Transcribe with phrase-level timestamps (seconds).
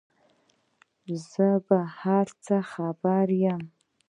[1.31, 3.61] زه په هر څه خبر یم،